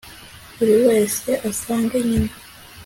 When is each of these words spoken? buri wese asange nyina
buri 0.57 0.75
wese 0.87 1.29
asange 1.49 1.97
nyina 2.07 2.31